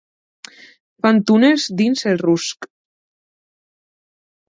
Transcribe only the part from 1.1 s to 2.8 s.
túnels dins el rusc.